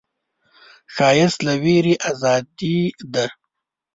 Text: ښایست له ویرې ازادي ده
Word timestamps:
ښایست 0.93 1.39
له 1.47 1.53
ویرې 1.63 1.95
ازادي 2.09 2.77
ده 3.13 3.25